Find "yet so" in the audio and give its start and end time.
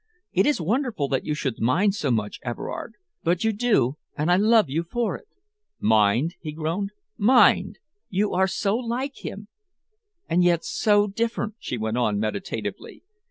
10.43-11.05